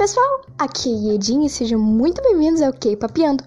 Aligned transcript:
pessoal, 0.00 0.40
aqui 0.58 1.10
é 1.10 1.14
Edinho 1.16 1.44
e 1.44 1.50
sejam 1.50 1.78
muito 1.78 2.22
bem-vindos 2.22 2.62
ao 2.62 2.72
K-Papiando. 2.72 3.44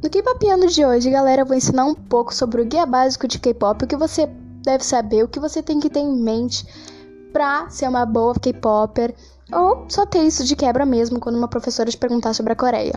No 0.00 0.08
K-Papiando 0.08 0.68
de 0.68 0.86
hoje, 0.86 1.10
galera, 1.10 1.42
eu 1.42 1.46
vou 1.46 1.56
ensinar 1.56 1.84
um 1.84 1.96
pouco 1.96 2.32
sobre 2.32 2.62
o 2.62 2.64
guia 2.64 2.86
básico 2.86 3.26
de 3.26 3.40
K-Pop, 3.40 3.84
o 3.84 3.88
que 3.88 3.96
você 3.96 4.30
deve 4.62 4.84
saber, 4.84 5.24
o 5.24 5.28
que 5.28 5.40
você 5.40 5.60
tem 5.60 5.80
que 5.80 5.90
ter 5.90 5.98
em 5.98 6.16
mente 6.16 6.64
pra 7.32 7.68
ser 7.70 7.88
uma 7.88 8.06
boa 8.06 8.34
K-Popper, 8.34 9.12
ou 9.52 9.84
só 9.88 10.06
ter 10.06 10.22
isso 10.22 10.44
de 10.44 10.54
quebra 10.54 10.86
mesmo 10.86 11.18
quando 11.18 11.34
uma 11.34 11.48
professora 11.48 11.90
te 11.90 11.98
perguntar 11.98 12.34
sobre 12.34 12.52
a 12.52 12.56
Coreia. 12.56 12.94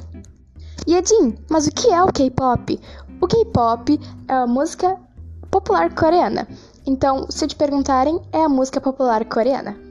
E 0.86 0.94
Edin, 0.94 1.36
mas 1.50 1.66
o 1.66 1.72
que 1.72 1.92
é 1.92 2.04
o 2.04 2.14
K-Pop? 2.14 2.80
O 3.20 3.26
K-Pop 3.26 4.00
é 4.28 4.34
a 4.36 4.46
música 4.46 5.00
popular 5.50 5.92
coreana. 5.96 6.48
Então, 6.86 7.26
se 7.32 7.48
te 7.48 7.56
perguntarem, 7.56 8.22
é 8.32 8.44
a 8.44 8.50
música 8.50 8.80
popular 8.80 9.26
coreana. 9.26 9.83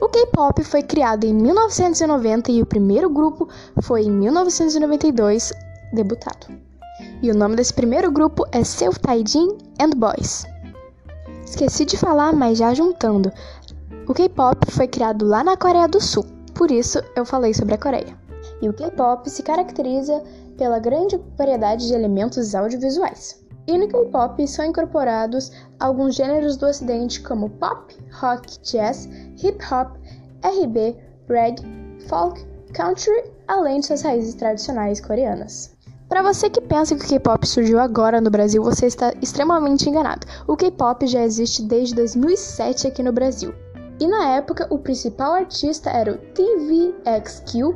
O 0.00 0.08
K-pop 0.08 0.64
foi 0.64 0.82
criado 0.82 1.24
em 1.24 1.32
1990 1.32 2.50
e 2.50 2.60
o 2.60 2.66
primeiro 2.66 3.08
grupo 3.08 3.48
foi 3.80 4.02
em 4.02 4.10
1992 4.10 5.52
debutado. 5.92 6.48
E 7.22 7.30
o 7.30 7.34
nome 7.34 7.54
desse 7.54 7.72
primeiro 7.72 8.10
grupo 8.10 8.44
é 8.50 8.64
Self 8.64 8.98
Taijin 8.98 9.56
and 9.80 9.90
Boys. 9.96 10.44
Esqueci 11.46 11.84
de 11.84 11.96
falar, 11.96 12.32
mas 12.32 12.58
já 12.58 12.74
juntando. 12.74 13.32
O 14.08 14.12
K-pop 14.12 14.70
foi 14.70 14.88
criado 14.88 15.24
lá 15.24 15.44
na 15.44 15.56
Coreia 15.56 15.86
do 15.86 16.00
Sul, 16.00 16.26
por 16.54 16.72
isso 16.72 17.00
eu 17.14 17.24
falei 17.24 17.54
sobre 17.54 17.74
a 17.74 17.78
Coreia. 17.78 18.18
E 18.60 18.68
o 18.68 18.74
K-pop 18.74 19.30
se 19.30 19.44
caracteriza 19.44 20.22
pela 20.58 20.80
grande 20.80 21.20
variedade 21.38 21.86
de 21.86 21.94
elementos 21.94 22.54
audiovisuais. 22.54 23.44
E 23.66 23.78
no 23.78 23.88
K-pop 23.88 24.46
são 24.46 24.64
incorporados 24.64 25.50
alguns 25.80 26.16
gêneros 26.16 26.56
do 26.56 26.66
ocidente 26.66 27.22
como 27.22 27.48
pop, 27.48 27.96
rock, 28.12 28.58
jazz, 28.60 29.08
hip 29.44 29.62
hop, 29.70 29.96
RB, 30.42 30.96
reggae, 31.28 31.64
folk, 32.08 32.44
country, 32.72 33.30
além 33.46 33.80
de 33.80 33.86
suas 33.86 34.02
raízes 34.02 34.34
tradicionais 34.34 35.00
coreanas. 35.00 35.74
Para 36.08 36.22
você 36.22 36.50
que 36.50 36.60
pensa 36.60 36.94
que 36.94 37.04
o 37.04 37.08
K-pop 37.08 37.46
surgiu 37.46 37.78
agora 37.78 38.20
no 38.20 38.30
Brasil, 38.30 38.62
você 38.62 38.86
está 38.86 39.12
extremamente 39.20 39.88
enganado. 39.88 40.26
O 40.46 40.56
K-pop 40.56 41.06
já 41.06 41.22
existe 41.22 41.62
desde 41.62 41.94
2007 41.94 42.86
aqui 42.86 43.02
no 43.02 43.12
Brasil. 43.12 43.54
E 43.98 44.06
na 44.06 44.30
época, 44.30 44.66
o 44.70 44.78
principal 44.78 45.32
artista 45.32 45.90
era 45.90 46.12
o 46.12 46.18
TVXQ 46.18 47.74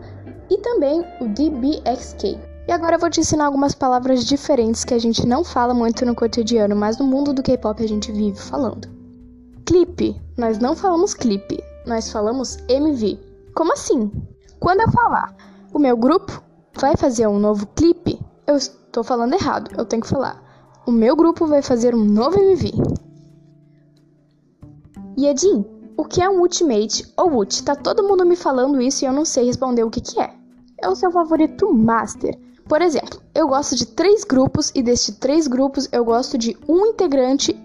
e 0.50 0.58
também 0.58 1.04
o 1.20 1.28
DBXK. 1.28 2.38
E 2.68 2.72
agora 2.72 2.96
eu 2.96 3.00
vou 3.00 3.08
te 3.08 3.20
ensinar 3.20 3.46
algumas 3.46 3.74
palavras 3.74 4.24
diferentes 4.24 4.84
que 4.84 4.92
a 4.92 4.98
gente 4.98 5.26
não 5.26 5.42
fala 5.42 5.72
muito 5.72 6.04
no 6.04 6.14
cotidiano, 6.14 6.76
mas 6.76 6.98
no 6.98 7.06
mundo 7.06 7.32
do 7.32 7.42
K-pop 7.42 7.82
a 7.82 7.88
gente 7.88 8.12
vive 8.12 8.38
falando. 8.38 8.88
Clipe, 9.64 10.20
nós 10.36 10.58
não 10.58 10.76
falamos 10.76 11.14
clipe, 11.14 11.62
nós 11.88 12.12
falamos 12.12 12.58
MV. 12.68 13.18
Como 13.54 13.72
assim? 13.72 14.12
Quando 14.60 14.80
eu 14.80 14.90
falar, 14.90 15.34
o 15.72 15.78
meu 15.78 15.96
grupo 15.96 16.42
vai 16.74 16.96
fazer 16.96 17.26
um 17.26 17.38
novo 17.38 17.66
clipe, 17.68 18.20
eu 18.46 18.56
estou 18.56 19.02
falando 19.02 19.34
errado, 19.34 19.70
eu 19.76 19.84
tenho 19.84 20.02
que 20.02 20.08
falar. 20.08 20.42
O 20.86 20.92
meu 20.92 21.16
grupo 21.16 21.46
vai 21.46 21.62
fazer 21.62 21.94
um 21.94 22.04
novo 22.04 22.38
MV. 22.38 22.72
E 25.16 25.26
o 25.96 26.04
que 26.04 26.22
é 26.22 26.30
um 26.30 26.40
Ultimate 26.40 27.12
ou 27.16 27.38
Ult? 27.38 27.64
Tá 27.64 27.74
todo 27.74 28.06
mundo 28.06 28.24
me 28.24 28.36
falando 28.36 28.80
isso 28.80 29.04
e 29.04 29.06
eu 29.08 29.12
não 29.12 29.24
sei 29.24 29.46
responder 29.46 29.82
o 29.82 29.90
que, 29.90 30.00
que 30.00 30.20
é. 30.20 30.32
É 30.80 30.88
o 30.88 30.94
seu 30.94 31.10
favorito 31.10 31.74
Master. 31.74 32.38
Por 32.68 32.80
exemplo, 32.80 33.20
eu 33.34 33.48
gosto 33.48 33.74
de 33.74 33.86
três 33.86 34.22
grupos 34.22 34.70
e 34.74 34.82
destes 34.82 35.16
três 35.16 35.48
grupos 35.48 35.88
eu 35.90 36.04
gosto 36.04 36.38
de 36.38 36.56
um 36.68 36.86
integrante 36.86 37.58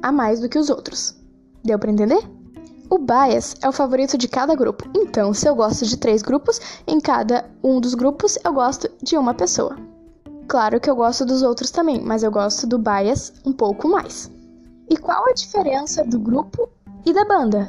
a 0.00 0.10
mais 0.10 0.40
do 0.40 0.48
que 0.48 0.58
os 0.58 0.70
outros. 0.70 1.14
Deu 1.62 1.78
para 1.78 1.90
entender? 1.90 2.22
O 2.94 2.98
bias 2.98 3.56
é 3.60 3.68
o 3.68 3.72
favorito 3.72 4.16
de 4.16 4.28
cada 4.28 4.54
grupo. 4.54 4.88
Então, 4.94 5.34
se 5.34 5.48
eu 5.48 5.56
gosto 5.56 5.84
de 5.84 5.96
três 5.96 6.22
grupos, 6.22 6.60
em 6.86 7.00
cada 7.00 7.44
um 7.60 7.80
dos 7.80 7.92
grupos 7.92 8.38
eu 8.44 8.52
gosto 8.52 8.88
de 9.02 9.18
uma 9.18 9.34
pessoa. 9.34 9.76
Claro 10.46 10.78
que 10.78 10.88
eu 10.88 10.94
gosto 10.94 11.24
dos 11.24 11.42
outros 11.42 11.72
também, 11.72 12.00
mas 12.00 12.22
eu 12.22 12.30
gosto 12.30 12.68
do 12.68 12.78
bias 12.78 13.32
um 13.44 13.52
pouco 13.52 13.88
mais. 13.88 14.30
E 14.88 14.96
qual 14.96 15.28
a 15.28 15.32
diferença 15.32 16.04
do 16.04 16.20
grupo 16.20 16.68
e 17.04 17.12
da 17.12 17.24
banda? 17.24 17.68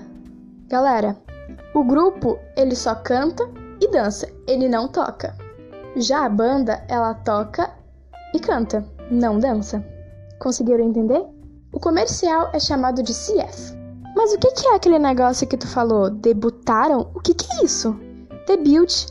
Galera, 0.68 1.18
o 1.74 1.84
grupo 1.84 2.38
ele 2.56 2.76
só 2.76 2.94
canta 2.94 3.50
e 3.82 3.90
dança, 3.90 4.32
ele 4.48 4.70
não 4.70 4.88
toca. 4.88 5.36
Já 5.96 6.24
a 6.24 6.30
banda, 6.30 6.86
ela 6.88 7.16
toca 7.16 7.74
e 8.32 8.40
canta, 8.40 8.86
não 9.10 9.40
dança. 9.40 9.84
Conseguiram 10.38 10.86
entender? 10.86 11.26
O 11.74 11.80
comercial 11.80 12.52
é 12.54 12.60
chamado 12.60 13.02
de 13.02 13.12
CF. 13.12 13.85
Mas 14.16 14.34
o 14.34 14.38
que 14.38 14.68
é 14.68 14.76
aquele 14.76 14.98
negócio 14.98 15.46
que 15.46 15.58
tu 15.58 15.68
falou? 15.68 16.10
Debutaram? 16.10 17.12
O 17.14 17.20
que, 17.20 17.36
é 17.60 17.66
isso? 17.66 17.94
Debut 18.48 19.08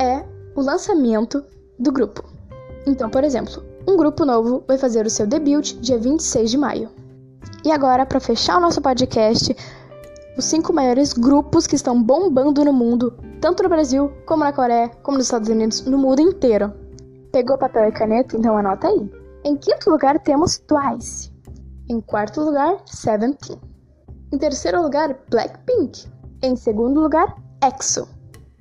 é 0.00 0.24
o 0.56 0.60
lançamento 0.60 1.44
do 1.78 1.92
grupo. 1.92 2.24
Então, 2.84 3.08
por 3.08 3.22
exemplo, 3.22 3.62
um 3.86 3.96
grupo 3.96 4.24
novo 4.24 4.64
vai 4.66 4.76
fazer 4.76 5.06
o 5.06 5.10
seu 5.10 5.26
debut 5.26 5.74
dia 5.80 5.96
26 5.96 6.50
de 6.50 6.58
maio. 6.58 6.90
E 7.64 7.70
agora, 7.70 8.04
para 8.04 8.18
fechar 8.18 8.58
o 8.58 8.60
nosso 8.60 8.82
podcast, 8.82 9.54
os 10.36 10.44
cinco 10.44 10.72
maiores 10.72 11.12
grupos 11.12 11.66
que 11.66 11.76
estão 11.76 12.02
bombando 12.02 12.64
no 12.64 12.72
mundo, 12.72 13.14
tanto 13.40 13.62
no 13.62 13.68
Brasil, 13.68 14.10
como 14.26 14.42
na 14.42 14.52
Coreia, 14.52 14.88
como 15.02 15.18
nos 15.18 15.26
Estados 15.26 15.48
Unidos, 15.48 15.82
no 15.82 15.96
mundo 15.96 16.20
inteiro. 16.20 16.72
Pegou 17.30 17.56
papel 17.56 17.88
e 17.88 17.92
caneta? 17.92 18.36
Então 18.36 18.56
anota 18.56 18.88
aí. 18.88 19.10
Em 19.44 19.56
quinto 19.56 19.88
lugar 19.88 20.18
temos 20.20 20.58
Twice. 20.58 21.32
Em 21.88 22.00
quarto 22.00 22.40
lugar, 22.40 22.78
Seventeen. 22.86 23.71
Em 24.32 24.38
terceiro 24.38 24.82
lugar, 24.82 25.16
Blackpink. 25.30 26.08
Em 26.42 26.56
segundo 26.56 27.00
lugar, 27.00 27.36
EXO. 27.62 28.08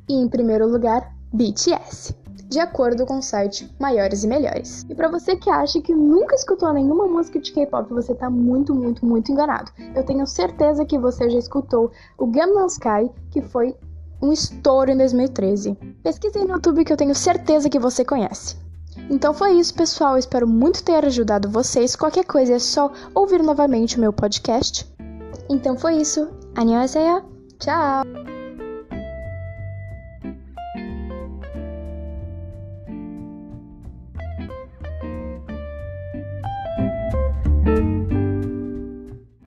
E 0.10 0.14
em 0.14 0.28
primeiro 0.28 0.68
lugar, 0.68 1.16
BTS 1.34 2.22
de 2.52 2.60
acordo 2.60 3.06
com 3.06 3.20
o 3.20 3.22
site 3.22 3.74
Maiores 3.80 4.26
e 4.26 4.28
Melhores. 4.28 4.86
E 4.90 4.94
para 4.94 5.08
você 5.08 5.38
que 5.38 5.50
acha 5.50 5.82
que 5.82 5.96
nunca 5.96 6.36
escutou 6.36 6.74
nenhuma 6.74 7.08
música 7.08 7.40
de 7.40 7.50
K-pop, 7.54 7.90
você 7.94 8.14
tá 8.14 8.30
muito, 8.30 8.76
muito, 8.76 9.06
muito 9.06 9.32
enganado. 9.32 9.72
Eu 9.96 10.04
tenho 10.06 10.28
certeza 10.28 10.84
que 10.84 11.00
você 11.00 11.30
já 11.30 11.40
escutou 11.40 11.94
o 12.18 12.28
Gangnam 12.28 12.66
Sky, 12.66 13.10
que 13.32 13.42
foi 13.42 13.74
um 14.22 14.34
estouro 14.34 14.92
em 14.92 14.98
2013. 14.98 15.78
Pesquisei 16.04 16.44
no 16.44 16.56
YouTube 16.56 16.84
que 16.84 16.92
eu 16.92 16.98
tenho 16.98 17.16
certeza 17.16 17.70
que 17.70 17.80
você 17.80 18.04
conhece. 18.04 18.58
Então 19.10 19.34
foi 19.34 19.54
isso, 19.54 19.74
pessoal. 19.74 20.18
Espero 20.18 20.46
muito 20.46 20.84
ter 20.84 21.06
ajudado 21.06 21.50
vocês. 21.50 21.96
Qualquer 21.96 22.26
coisa 22.26 22.56
é 22.56 22.60
só 22.60 22.92
ouvir 23.16 23.42
novamente 23.42 23.96
o 23.96 24.02
meu 24.02 24.12
podcast. 24.12 24.91
Então 25.52 25.78
foi 25.78 25.98
isso. 25.98 26.30
Annyeonghaseyo. 26.56 27.24
Tchau! 27.60 28.04